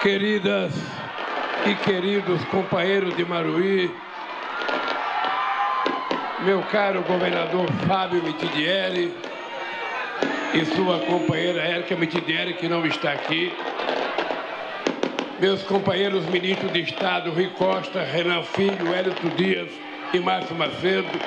queridas 0.00 0.72
e 1.66 1.74
queridos 1.84 2.42
companheiros 2.46 3.14
de 3.16 3.24
Maruí, 3.24 3.90
meu 6.40 6.62
caro 6.62 7.02
governador 7.02 7.70
Fábio 7.86 8.22
Mitidieri 8.22 9.12
e 10.54 10.64
sua 10.74 11.00
companheira 11.00 11.60
Érica 11.60 11.94
Mitidieri, 11.96 12.54
que 12.54 12.66
não 12.66 12.86
está 12.86 13.12
aqui, 13.12 13.52
meus 15.38 15.62
companheiros 15.64 16.24
ministros 16.26 16.72
de 16.72 16.80
Estado 16.80 17.30
Rui 17.30 17.48
Costa, 17.58 18.02
Renan 18.02 18.42
Filho, 18.42 18.94
Hélito 18.94 19.28
Dias 19.36 19.68
e 20.14 20.18
Márcio 20.18 20.56
Macedo, 20.56 21.20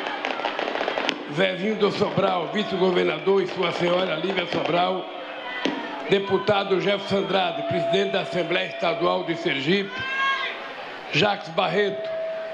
Zezinho 1.36 1.76
do 1.76 1.92
Sobral, 1.92 2.50
vice-governador 2.52 3.44
e 3.44 3.48
sua 3.48 3.72
senhora 3.74 4.16
Lívia 4.16 4.48
Sobral, 4.48 5.23
deputado 6.14 6.80
Jefferson 6.80 7.26
Andrade, 7.26 7.64
presidente 7.64 8.12
da 8.12 8.22
Assembleia 8.22 8.68
Estadual 8.68 9.24
de 9.24 9.36
Sergipe, 9.36 10.00
Jacques 11.12 11.50
Barreto, 11.56 12.08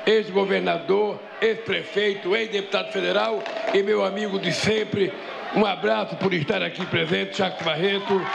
ex-governador, 0.05 1.20
ex-prefeito, 1.41 2.34
ex-deputado 2.34 2.90
federal 2.94 3.44
e 3.73 3.84
meu 3.84 4.05
amigo 4.05 4.40
de 4.40 4.53
sempre. 4.53 5.12
Um 5.53 5.66
abraço 5.66 6.16
por 6.16 6.34
estar 6.34 6.64
aqui 6.64 6.86
presente, 6.86 7.38
Jacques 7.38 7.66
Barreto. 7.66 8.26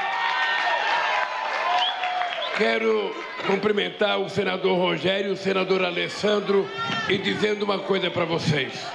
Quero 2.58 3.16
cumprimentar 3.46 4.20
o 4.20 4.28
senador 4.28 4.76
Rogério, 4.76 5.32
o 5.32 5.36
senador 5.38 5.86
Alessandro 5.86 6.68
e 7.08 7.16
dizendo 7.16 7.62
uma 7.62 7.78
coisa 7.78 8.10
para 8.10 8.26
vocês. 8.26 8.86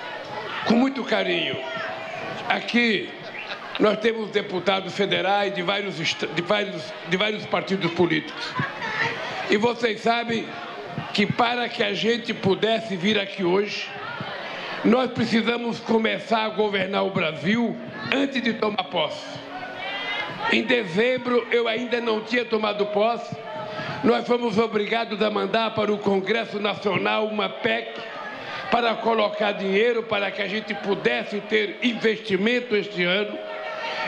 Com 0.67 0.75
muito 0.75 1.03
carinho. 1.03 1.57
Aqui 2.47 3.09
nós 3.79 3.97
temos 3.99 4.29
deputados 4.29 4.93
federais 4.93 5.55
de 5.55 5.61
vários, 5.61 5.95
de 5.95 6.41
vários, 6.41 6.93
de 7.07 7.17
vários 7.17 7.45
partidos 7.45 7.91
políticos. 7.93 8.53
E 9.49 9.55
vocês 9.55 10.01
sabem 10.01 10.45
que 11.13 11.25
para 11.25 11.69
que 11.69 11.81
a 11.81 11.93
gente 11.93 12.33
pudesse 12.33 12.97
vir 12.97 13.17
aqui 13.17 13.43
hoje, 13.43 13.87
nós 14.83 15.09
precisamos 15.11 15.79
começar 15.79 16.43
a 16.45 16.49
governar 16.49 17.05
o 17.05 17.11
Brasil 17.11 17.75
antes 18.13 18.41
de 18.41 18.53
tomar 18.53 18.83
posse. 18.85 19.39
Em 20.51 20.63
dezembro 20.63 21.47
eu 21.49 21.67
ainda 21.67 22.01
não 22.01 22.21
tinha 22.21 22.43
tomado 22.43 22.85
posse, 22.87 23.35
nós 24.03 24.27
fomos 24.27 24.57
obrigados 24.57 25.21
a 25.21 25.29
mandar 25.29 25.73
para 25.73 25.91
o 25.91 25.97
Congresso 25.97 26.59
Nacional 26.59 27.27
uma 27.27 27.49
PEC 27.49 27.93
para 28.71 28.95
colocar 28.95 29.53
dinheiro 29.53 30.03
para 30.03 30.31
que 30.31 30.41
a 30.41 30.47
gente 30.47 30.73
pudesse 30.75 31.39
ter 31.41 31.77
investimento 31.81 32.75
este 32.75 33.03
ano 33.03 33.37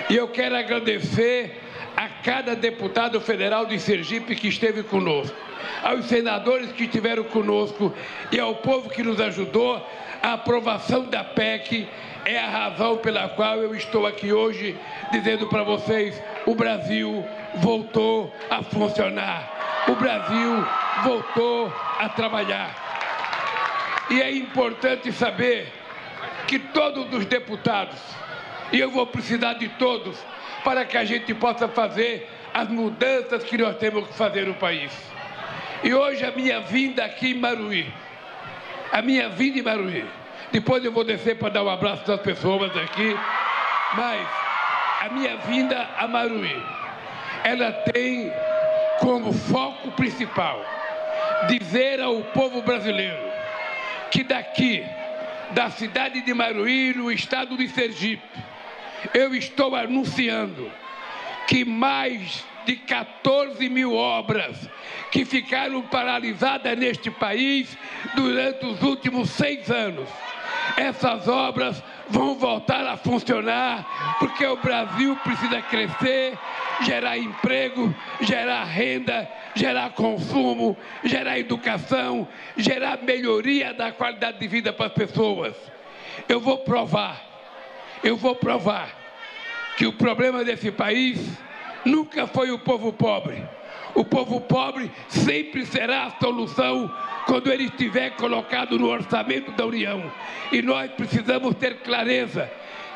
e 0.10 0.16
eu 0.16 0.28
quero 0.28 0.56
agradecer 0.56 1.62
a 1.96 2.08
cada 2.08 2.56
deputado 2.56 3.20
federal 3.20 3.66
de 3.66 3.80
Sergipe 3.80 4.36
que 4.36 4.48
esteve 4.48 4.84
conosco, 4.84 5.36
aos 5.84 6.06
senadores 6.06 6.72
que 6.72 6.84
estiveram 6.84 7.24
conosco 7.26 7.94
e 8.32 8.40
ao 8.40 8.56
povo 8.56 8.90
que 8.90 9.04
nos 9.04 9.20
ajudou. 9.20 9.86
A 10.22 10.34
aprovação 10.34 11.06
da 11.06 11.24
PEC 11.24 11.88
é 12.26 12.38
a 12.40 12.48
razão 12.48 12.98
pela 12.98 13.30
qual 13.30 13.58
eu 13.58 13.74
estou 13.74 14.06
aqui 14.06 14.32
hoje 14.32 14.78
dizendo 15.12 15.48
para 15.48 15.64
vocês: 15.64 16.22
o 16.46 16.54
Brasil 16.54 17.26
voltou 17.56 18.34
a 18.50 18.62
funcionar, 18.62 19.86
o 19.88 19.96
Brasil 19.96 20.66
voltou 21.04 21.74
a 22.00 22.08
trabalhar. 22.10 22.90
E 24.10 24.22
é 24.22 24.32
importante 24.32 25.12
saber 25.12 25.72
que 26.48 26.60
todos 26.60 27.12
os 27.14 27.26
deputados 27.26 28.00
e 28.72 28.80
eu 28.80 28.90
vou 28.90 29.06
precisar 29.08 29.54
de 29.54 29.68
todos 29.70 30.18
para 30.64 30.86
que 30.86 30.98
a 30.98 31.04
gente 31.04 31.34
possa 31.34 31.68
fazer 31.68 32.30
as 32.54 32.68
mudanças 32.70 33.44
que 33.44 33.58
nós 33.58 33.78
temos 33.78 34.08
que 34.08 34.14
fazer 34.14 34.46
no 34.46 34.54
país. 34.54 34.92
E 35.84 35.94
hoje 35.94 36.24
a 36.26 36.32
minha 36.32 36.60
vinda 36.62 37.04
aqui 37.04 37.32
em 37.32 37.40
Maruí, 37.40 37.92
a 38.92 39.02
minha 39.02 39.30
vinda 39.30 39.60
em 39.60 39.64
Maruí, 39.64 40.06
depois 40.52 40.84
eu 40.84 40.92
vou 40.92 41.04
descer 41.04 41.38
para 41.38 41.50
dar 41.50 41.64
um 41.64 41.70
abraço 41.70 42.06
das 42.06 42.22
pessoas 42.22 42.76
aqui, 42.78 43.18
mas 43.96 44.28
a 45.02 45.10
minha 45.10 45.38
vinda 45.38 45.90
a 45.98 46.08
Maruí, 46.08 46.56
ela 47.44 47.72
tem 47.72 48.32
como 49.00 49.34
foco 49.34 49.92
principal 49.92 50.64
dizer 51.48 52.00
ao 52.00 52.22
povo 52.26 52.62
brasileiro 52.62 53.32
que 54.12 54.24
daqui, 54.24 54.86
da 55.52 55.70
cidade 55.70 56.22
de 56.22 56.34
Maruí, 56.34 56.94
no 56.94 57.12
estado 57.12 57.58
de 57.58 57.68
Sergipe, 57.70 58.22
eu 59.14 59.34
estou 59.36 59.76
anunciando 59.76 60.72
que 61.48 61.66
mais 61.66 62.46
de 62.66 62.76
14 62.76 63.68
mil 63.70 63.94
obras 63.94 64.70
que 65.12 65.26
ficaram 65.26 65.82
paralisadas 65.82 66.78
neste 66.78 67.10
país 67.12 67.78
durante 68.16 68.66
os 68.66 68.82
últimos 68.82 69.30
seis 69.32 69.70
anos. 69.70 70.08
Essas 70.78 71.28
obras 71.28 71.84
vão 72.08 72.36
voltar 72.36 72.86
a 72.86 72.98
funcionar 72.98 74.16
porque 74.20 74.46
o 74.46 74.58
Brasil 74.58 75.16
precisa 75.18 75.62
crescer, 75.62 76.38
gerar 76.82 77.18
emprego, 77.18 77.94
gerar 78.22 78.64
renda, 78.64 79.28
gerar 79.56 79.92
consumo, 79.92 80.78
gerar 81.04 81.40
educação, 81.40 82.28
gerar 82.56 83.02
melhoria 83.02 83.74
da 83.74 83.92
qualidade 83.92 84.40
de 84.40 84.48
vida 84.48 84.72
para 84.72 84.88
as 84.88 84.94
pessoas. 84.94 85.56
Eu 86.30 86.40
vou 86.40 86.60
provar 86.60 87.31
eu 88.04 88.18
vou 88.18 88.36
provar 88.36 88.90
que 89.78 89.86
o 89.86 89.94
problema 89.94 90.44
desse 90.44 90.72
país 90.72 91.20
nunca 91.86 92.28
foi 92.28 92.52
o 92.52 92.60
povo 92.60 92.92
pobre. 92.92 93.44
O 93.94 94.06
povo 94.06 94.40
pobre 94.42 94.92
sempre 95.08 95.66
será 95.66 96.06
a 96.06 96.20
solução 96.20 96.94
quando 97.26 97.52
ele 97.52 97.66
estiver 97.66 98.12
colocado 98.12 98.80
no 98.80 98.88
orçamento 98.88 99.52
da 99.52 99.66
União. 99.66 100.12
E 100.52 100.62
nós 100.62 100.92
precisamos 100.92 101.56
ter 101.56 101.80
clareza 101.80 102.50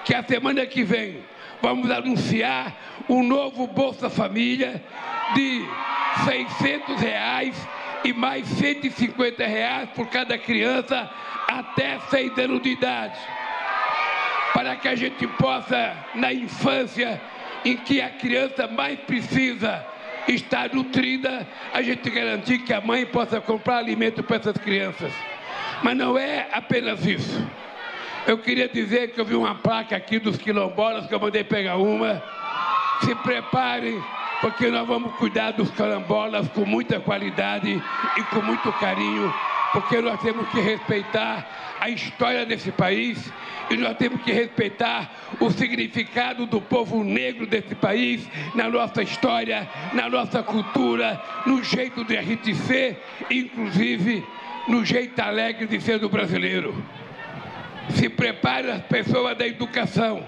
que 0.03 0.13
a 0.13 0.23
semana 0.23 0.65
que 0.65 0.83
vem 0.83 1.23
vamos 1.61 1.89
anunciar 1.89 2.75
um 3.09 3.23
novo 3.23 3.67
Bolsa 3.67 4.09
Família 4.09 4.83
de 5.33 5.65
600 6.25 7.01
reais 7.01 7.67
e 8.03 8.13
mais 8.13 8.47
150 8.47 9.45
reais 9.45 9.89
por 9.95 10.07
cada 10.07 10.37
criança 10.37 11.09
até 11.47 11.99
6 11.99 12.37
anos 12.37 12.61
de 12.61 12.69
idade 12.69 13.19
para 14.55 14.73
que 14.77 14.87
a 14.87 14.95
gente 14.95 15.27
possa, 15.27 15.93
na 16.15 16.31
infância, 16.31 17.21
em 17.65 17.75
que 17.75 18.01
a 18.01 18.09
criança 18.09 18.65
mais 18.65 18.97
precisa 19.01 19.85
estar 20.29 20.73
nutrida, 20.73 21.45
a 21.73 21.81
gente 21.81 22.09
garantir 22.09 22.59
que 22.59 22.73
a 22.73 22.79
mãe 22.79 23.05
possa 23.05 23.41
comprar 23.41 23.79
alimento 23.79 24.23
para 24.23 24.37
essas 24.37 24.57
crianças. 24.57 25.11
Mas 25.83 25.97
não 25.97 26.17
é 26.17 26.47
apenas 26.53 27.05
isso. 27.05 27.45
Eu 28.25 28.37
queria 28.37 28.69
dizer 28.69 29.11
que 29.11 29.19
eu 29.19 29.25
vi 29.25 29.35
uma 29.35 29.55
placa 29.55 29.93
aqui 29.93 30.19
dos 30.19 30.37
quilombolas, 30.37 31.05
que 31.05 31.13
eu 31.13 31.19
mandei 31.19 31.43
pegar 31.43 31.75
uma. 31.75 32.23
Se 33.01 33.13
preparem, 33.13 34.01
porque 34.39 34.71
nós 34.71 34.87
vamos 34.87 35.15
cuidar 35.15 35.51
dos 35.51 35.69
quilombolas 35.69 36.47
com 36.47 36.65
muita 36.65 36.97
qualidade 36.97 37.83
e 38.15 38.23
com 38.33 38.41
muito 38.41 38.71
carinho, 38.79 39.33
porque 39.75 39.99
nós 39.99 40.21
temos 40.21 40.47
que 40.47 40.61
respeitar 40.61 41.75
a 41.81 41.89
história 41.89 42.45
desse 42.45 42.71
país 42.71 43.29
e 43.69 43.75
nós 43.75 43.97
temos 43.97 44.21
que 44.21 44.31
respeitar 44.31 45.11
o 45.37 45.51
significado 45.51 46.45
do 46.45 46.61
povo 46.61 47.03
negro 47.03 47.45
desse 47.45 47.75
país 47.75 48.25
na 48.55 48.69
nossa 48.69 49.03
história, 49.03 49.67
na 49.91 50.09
nossa 50.09 50.41
cultura, 50.41 51.21
no 51.45 51.61
jeito 51.61 52.05
de 52.05 52.17
a 52.17 52.21
gente 52.21 52.55
ser, 52.55 53.03
inclusive 53.29 54.25
no 54.65 54.85
jeito 54.85 55.19
alegre 55.19 55.67
de 55.67 55.81
ser 55.81 55.99
do 55.99 56.07
brasileiro. 56.07 56.73
Se 57.89 58.07
prepare 58.07 58.71
as 58.71 58.81
pessoas 58.83 59.37
da 59.37 59.45
educação. 59.45 60.25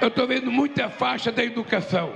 Eu 0.00 0.08
estou 0.08 0.26
vendo 0.26 0.50
muita 0.50 0.88
faixa 0.88 1.30
da 1.30 1.44
educação. 1.44 2.14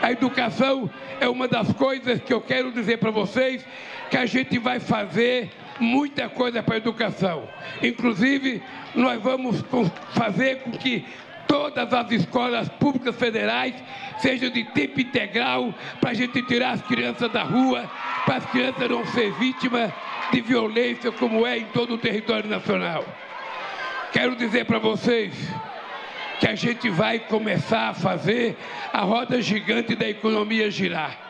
A 0.00 0.10
educação 0.10 0.90
é 1.20 1.28
uma 1.28 1.46
das 1.46 1.70
coisas 1.74 2.22
que 2.22 2.32
eu 2.32 2.40
quero 2.40 2.72
dizer 2.72 2.96
para 2.98 3.10
vocês 3.10 3.66
que 4.08 4.16
a 4.16 4.24
gente 4.24 4.58
vai 4.58 4.80
fazer 4.80 5.50
muita 5.80 6.28
coisa 6.28 6.62
para 6.62 6.74
a 6.74 6.78
educação. 6.78 7.48
Inclusive, 7.82 8.62
nós 8.94 9.20
vamos 9.22 9.64
fazer 10.10 10.60
com 10.62 10.72
que 10.72 11.04
todas 11.46 11.92
as 11.92 12.10
escolas 12.10 12.68
públicas 12.68 13.14
federais 13.16 13.74
sejam 14.18 14.50
de 14.50 14.64
tempo 14.64 15.00
integral 15.00 15.74
para 16.00 16.10
a 16.10 16.14
gente 16.14 16.40
tirar 16.42 16.70
as 16.70 16.82
crianças 16.82 17.30
da 17.30 17.42
rua, 17.42 17.90
para 18.24 18.36
as 18.36 18.46
crianças 18.46 18.88
não 18.88 19.04
ser 19.06 19.32
vítimas 19.34 19.92
de 20.32 20.40
violência 20.40 21.12
como 21.12 21.46
é 21.46 21.58
em 21.58 21.66
todo 21.66 21.94
o 21.94 21.98
território 21.98 22.48
nacional. 22.48 23.04
Quero 24.12 24.36
dizer 24.36 24.64
para 24.64 24.78
vocês 24.78 25.34
que 26.40 26.48
a 26.48 26.54
gente 26.54 26.90
vai 26.90 27.18
começar 27.18 27.90
a 27.90 27.94
fazer 27.94 28.56
a 28.92 29.02
roda 29.02 29.40
gigante 29.40 29.94
da 29.94 30.08
economia 30.08 30.70
girar. 30.70 31.21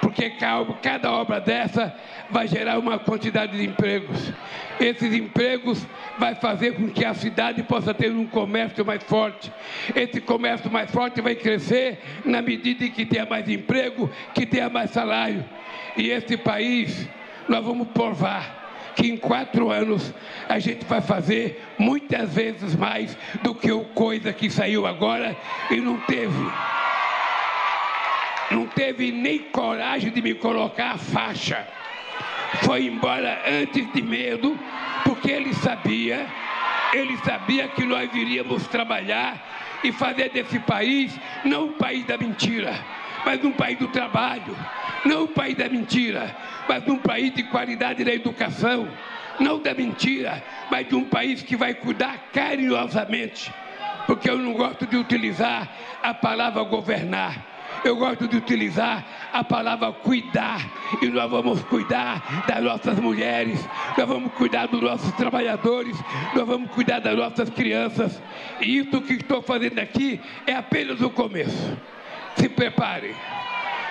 Porque 0.00 0.30
cada 0.30 1.12
obra 1.12 1.40
dessa 1.40 1.94
vai 2.30 2.48
gerar 2.48 2.78
uma 2.78 2.98
quantidade 2.98 3.56
de 3.56 3.64
empregos. 3.64 4.32
Esses 4.78 5.12
empregos 5.14 5.86
vai 6.18 6.34
fazer 6.34 6.72
com 6.72 6.88
que 6.88 7.04
a 7.04 7.14
cidade 7.14 7.62
possa 7.62 7.92
ter 7.92 8.10
um 8.10 8.26
comércio 8.26 8.84
mais 8.84 9.02
forte. 9.02 9.52
Esse 9.94 10.20
comércio 10.20 10.70
mais 10.70 10.90
forte 10.90 11.20
vai 11.20 11.34
crescer 11.34 11.98
na 12.24 12.40
medida 12.40 12.84
em 12.84 12.90
que 12.90 13.04
tenha 13.04 13.26
mais 13.26 13.48
emprego, 13.48 14.10
que 14.34 14.46
tenha 14.46 14.68
mais 14.68 14.90
salário. 14.90 15.44
E 15.96 16.10
esse 16.10 16.36
país, 16.36 17.08
nós 17.48 17.64
vamos 17.64 17.88
provar 17.88 18.92
que 18.96 19.08
em 19.08 19.16
quatro 19.16 19.70
anos 19.70 20.12
a 20.48 20.58
gente 20.58 20.84
vai 20.84 21.00
fazer 21.00 21.62
muitas 21.78 22.34
vezes 22.34 22.74
mais 22.74 23.16
do 23.42 23.54
que 23.54 23.70
o 23.70 23.84
coisa 23.84 24.32
que 24.32 24.50
saiu 24.50 24.86
agora 24.86 25.36
e 25.70 25.76
não 25.76 25.98
teve 25.98 26.79
não 28.50 28.66
teve 28.66 29.12
nem 29.12 29.38
coragem 29.38 30.10
de 30.10 30.20
me 30.20 30.34
colocar 30.34 30.92
a 30.92 30.98
faixa. 30.98 31.66
Foi 32.62 32.84
embora 32.84 33.42
antes 33.46 33.92
de 33.92 34.02
medo, 34.02 34.58
porque 35.04 35.30
ele 35.30 35.54
sabia, 35.54 36.26
ele 36.92 37.16
sabia 37.18 37.68
que 37.68 37.84
nós 37.84 38.12
iríamos 38.12 38.66
trabalhar 38.66 39.78
e 39.84 39.92
fazer 39.92 40.30
desse 40.30 40.58
país 40.58 41.16
não 41.44 41.66
um 41.66 41.72
país 41.72 42.04
da 42.04 42.18
mentira, 42.18 42.74
mas 43.24 43.42
um 43.44 43.52
país 43.52 43.78
do 43.78 43.88
trabalho, 43.88 44.56
não 45.04 45.24
um 45.24 45.28
país 45.28 45.56
da 45.56 45.68
mentira, 45.68 46.36
mas 46.68 46.86
um 46.88 46.98
país 46.98 47.32
de 47.32 47.44
qualidade 47.44 48.04
da 48.04 48.12
educação, 48.12 48.88
não 49.38 49.60
da 49.60 49.72
mentira, 49.72 50.42
mas 50.70 50.88
de 50.88 50.96
um 50.96 51.04
país 51.04 51.42
que 51.42 51.56
vai 51.56 51.72
cuidar 51.72 52.30
carinhosamente, 52.32 53.52
porque 54.06 54.28
eu 54.28 54.36
não 54.36 54.52
gosto 54.54 54.86
de 54.86 54.96
utilizar 54.96 55.68
a 56.02 56.12
palavra 56.12 56.62
governar 56.64 57.49
eu 57.84 57.96
gosto 57.96 58.28
de 58.28 58.36
utilizar 58.36 59.04
a 59.32 59.42
palavra 59.44 59.92
cuidar. 59.92 60.60
E 61.00 61.06
nós 61.06 61.30
vamos 61.30 61.62
cuidar 61.64 62.44
das 62.46 62.62
nossas 62.62 62.98
mulheres, 62.98 63.66
nós 63.96 64.06
vamos 64.06 64.32
cuidar 64.32 64.66
dos 64.66 64.80
nossos 64.80 65.12
trabalhadores, 65.12 65.96
nós 66.34 66.46
vamos 66.46 66.70
cuidar 66.70 67.00
das 67.00 67.16
nossas 67.16 67.48
crianças. 67.50 68.20
E 68.60 68.78
isso 68.78 69.00
que 69.02 69.14
estou 69.14 69.42
fazendo 69.42 69.78
aqui 69.78 70.20
é 70.46 70.54
apenas 70.54 71.00
o 71.00 71.10
começo. 71.10 71.76
Se 72.36 72.48
prepare. 72.48 73.14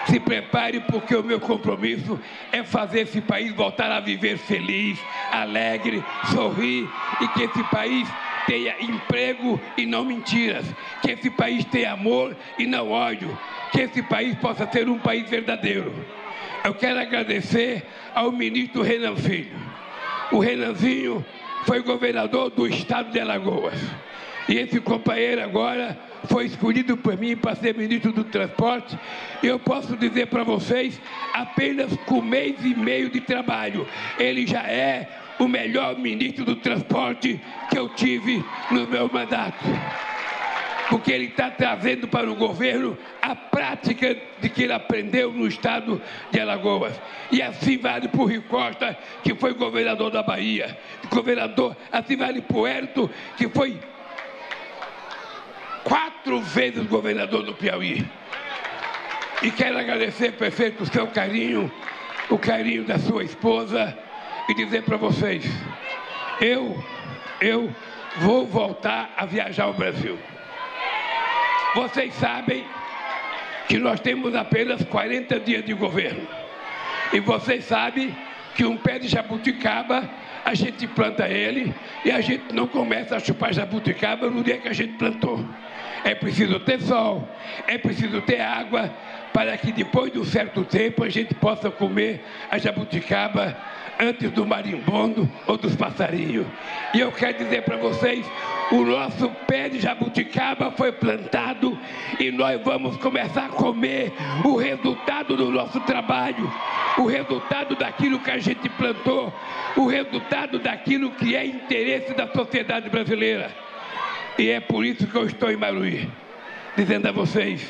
Se 0.05 0.19
prepare, 0.19 0.79
porque 0.79 1.15
o 1.15 1.23
meu 1.23 1.39
compromisso 1.39 2.19
é 2.51 2.63
fazer 2.63 3.01
esse 3.01 3.21
país 3.21 3.53
voltar 3.53 3.91
a 3.91 3.99
viver 3.99 4.37
feliz, 4.37 4.99
alegre, 5.31 6.03
sorrir 6.31 6.89
e 7.21 7.27
que 7.27 7.43
esse 7.43 7.63
país 7.65 8.07
tenha 8.49 8.73
emprego 8.81 9.61
e 9.77 9.85
não 9.85 10.03
mentiras, 10.03 10.65
que 11.03 11.11
esse 11.11 11.29
país 11.29 11.63
tenha 11.65 11.93
amor 11.93 12.35
e 12.57 12.65
não 12.65 12.89
ódio, 12.89 13.37
que 13.71 13.81
esse 13.81 14.01
país 14.01 14.35
possa 14.39 14.67
ser 14.71 14.89
um 14.89 14.97
país 14.97 15.29
verdadeiro. 15.29 15.93
Eu 16.63 16.73
quero 16.73 16.99
agradecer 16.99 17.85
ao 18.15 18.31
ministro 18.31 18.81
Renan 18.81 19.15
Filho. 19.15 19.55
O 20.31 20.39
Renanzinho 20.39 21.23
foi 21.65 21.83
governador 21.83 22.49
do 22.49 22.67
estado 22.67 23.11
de 23.11 23.19
Alagoas. 23.19 23.79
E 24.47 24.57
esse 24.57 24.79
companheiro 24.79 25.43
agora 25.43 25.95
foi 26.25 26.45
escolhido 26.45 26.97
por 26.97 27.15
mim 27.17 27.37
para 27.37 27.55
ser 27.55 27.75
ministro 27.75 28.11
do 28.11 28.23
transporte. 28.23 28.97
Eu 29.43 29.59
posso 29.59 29.95
dizer 29.95 30.25
para 30.25 30.43
vocês, 30.43 30.99
apenas 31.35 31.95
com 32.07 32.19
mês 32.19 32.55
e 32.63 32.73
meio 32.73 33.11
de 33.11 33.21
trabalho, 33.21 33.87
ele 34.17 34.47
já 34.47 34.63
é 34.63 35.07
o 35.39 35.47
melhor 35.47 35.97
ministro 35.97 36.43
do 36.43 36.57
transporte 36.57 37.41
que 37.69 37.79
eu 37.79 37.89
tive 37.89 38.43
no 38.69 38.85
meu 38.85 39.09
mandato. 39.11 39.63
Porque 40.89 41.11
ele 41.11 41.25
está 41.25 41.49
trazendo 41.49 42.07
para 42.07 42.29
o 42.29 42.35
governo 42.35 42.97
a 43.21 43.35
prática 43.35 44.17
de 44.41 44.49
que 44.49 44.63
ele 44.63 44.73
aprendeu 44.73 45.31
no 45.31 45.47
estado 45.47 46.01
de 46.31 46.39
Alagoas. 46.39 46.99
E 47.31 47.41
assim 47.41 47.77
vale 47.77 48.07
para 48.07 48.21
o 48.21 48.25
Rio 48.25 48.41
Costa, 48.43 48.97
que 49.23 49.33
foi 49.35 49.53
governador 49.53 50.11
da 50.11 50.23
Bahia. 50.23 50.77
Governador, 51.09 51.77
assim 51.91 52.17
vale 52.17 52.41
para 52.41 52.57
o 52.57 52.67
Hérito, 52.67 53.09
que 53.37 53.47
foi 53.47 53.79
quatro 55.83 56.41
vezes 56.41 56.85
governador 56.87 57.43
do 57.43 57.53
Piauí. 57.53 58.05
E 59.41 59.51
quero 59.51 59.77
agradecer, 59.77 60.33
prefeito, 60.33 60.83
o 60.83 60.87
seu 60.87 61.07
carinho, 61.07 61.71
o 62.29 62.37
carinho 62.37 62.83
da 62.83 62.97
sua 62.97 63.23
esposa 63.23 63.97
e 64.49 64.53
dizer 64.55 64.81
para 64.81 64.97
vocês: 64.97 65.45
eu, 66.41 66.83
eu 67.39 67.73
vou 68.17 68.45
voltar 68.47 69.13
a 69.15 69.25
viajar 69.25 69.65
ao 69.65 69.73
Brasil. 69.73 70.17
Vocês 71.75 72.13
sabem 72.15 72.65
que 73.67 73.77
nós 73.77 73.99
temos 73.99 74.33
apenas 74.33 74.83
40 74.83 75.39
dias 75.41 75.63
de 75.63 75.73
governo. 75.73 76.27
E 77.13 77.19
vocês 77.19 77.65
sabem 77.65 78.15
que 78.55 78.65
um 78.65 78.75
pé 78.75 78.97
de 78.97 79.07
jabuticaba, 79.07 80.09
a 80.43 80.53
gente 80.55 80.87
planta 80.87 81.27
ele 81.27 81.73
e 82.03 82.11
a 82.11 82.19
gente 82.19 82.51
não 82.51 82.65
começa 82.65 83.15
a 83.15 83.19
chupar 83.19 83.53
jabuticaba 83.53 84.29
no 84.29 84.43
dia 84.43 84.57
que 84.57 84.67
a 84.67 84.73
gente 84.73 84.93
plantou. 84.97 85.45
É 86.03 86.15
preciso 86.15 86.59
ter 86.59 86.81
sol, 86.81 87.27
é 87.67 87.77
preciso 87.77 88.21
ter 88.21 88.41
água, 88.41 88.91
para 89.33 89.57
que 89.57 89.71
depois 89.71 90.11
de 90.11 90.19
um 90.19 90.25
certo 90.25 90.63
tempo 90.63 91.03
a 91.03 91.09
gente 91.09 91.33
possa 91.33 91.69
comer 91.69 92.23
a 92.49 92.57
jabuticaba 92.57 93.55
antes 93.99 94.31
do 94.31 94.45
marimbondo 94.45 95.29
ou 95.45 95.57
dos 95.57 95.75
passarinhos. 95.75 96.47
E 96.93 96.99
eu 96.99 97.11
quero 97.11 97.37
dizer 97.37 97.63
para 97.63 97.75
vocês, 97.77 98.25
o 98.71 98.81
nosso 98.83 99.29
pé 99.45 99.67
de 99.67 99.79
jabuticaba 99.79 100.71
foi 100.71 100.91
plantado 100.91 101.77
e 102.19 102.31
nós 102.31 102.61
vamos 102.63 102.95
começar 102.97 103.45
a 103.45 103.49
comer 103.49 104.13
o 104.45 104.55
resultado 104.55 105.35
do 105.35 105.51
nosso 105.51 105.79
trabalho, 105.81 106.49
o 106.97 107.05
resultado 107.05 107.75
daquilo 107.75 108.19
que 108.19 108.31
a 108.31 108.37
gente 108.37 108.69
plantou, 108.69 109.33
o 109.75 109.85
resultado 109.85 110.59
daquilo 110.59 111.11
que 111.11 111.35
é 111.35 111.45
interesse 111.45 112.13
da 112.13 112.27
sociedade 112.27 112.89
brasileira. 112.89 113.68
E 114.39 114.51
é 114.51 114.61
por 114.61 114.85
isso 114.85 115.05
que 115.05 115.15
eu 115.17 115.25
estou 115.25 115.51
em 115.51 115.57
Maruí, 115.57 116.09
dizendo 116.77 117.09
a 117.09 117.11
vocês, 117.11 117.67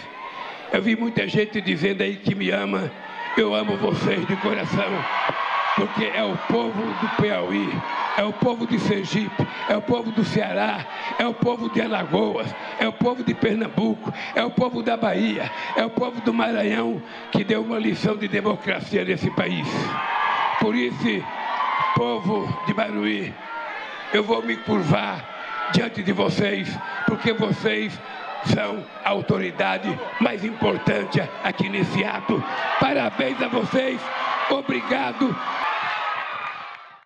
eu 0.71 0.79
vi 0.79 0.95
muita 0.95 1.27
gente 1.27 1.59
dizendo 1.59 2.03
aí 2.03 2.17
que 2.17 2.35
me 2.35 2.51
ama, 2.51 2.91
eu 3.35 3.55
amo 3.55 3.75
vocês 3.75 4.23
de 4.27 4.35
coração 4.35 4.85
porque 5.75 6.11
é 6.13 6.23
o 6.23 6.37
povo 6.37 6.81
do 6.81 7.09
Piauí, 7.21 7.69
é 8.17 8.23
o 8.23 8.33
povo 8.33 8.67
de 8.67 8.77
Sergipe, 8.79 9.47
é 9.67 9.77
o 9.77 9.81
povo 9.81 10.11
do 10.11 10.25
Ceará, 10.25 10.85
é 11.17 11.25
o 11.25 11.33
povo 11.33 11.69
de 11.69 11.81
Alagoas, 11.81 12.53
é 12.77 12.87
o 12.87 12.91
povo 12.91 13.23
de 13.23 13.33
Pernambuco, 13.33 14.13
é 14.35 14.43
o 14.43 14.51
povo 14.51 14.83
da 14.83 14.97
Bahia, 14.97 15.49
é 15.75 15.85
o 15.85 15.89
povo 15.89 16.21
do 16.21 16.33
Maranhão 16.33 17.01
que 17.31 17.45
deu 17.45 17.63
uma 17.63 17.79
lição 17.79 18.17
de 18.17 18.27
democracia 18.27 19.05
nesse 19.05 19.31
país. 19.31 19.67
Por 20.59 20.75
isso, 20.75 21.23
povo 21.95 22.47
de 22.67 22.73
Baruí, 22.73 23.33
eu 24.13 24.23
vou 24.23 24.43
me 24.43 24.57
curvar 24.57 25.38
diante 25.71 26.03
de 26.03 26.11
vocês, 26.11 26.67
porque 27.05 27.33
vocês 27.33 27.99
são 28.45 28.83
a 29.03 29.09
autoridade 29.09 29.97
mais 30.19 30.43
importante 30.43 31.21
aqui 31.43 31.69
nesse 31.69 32.03
ato. 32.03 32.43
Parabéns 32.79 33.41
a 33.41 33.47
vocês, 33.47 33.99
obrigado 34.49 35.35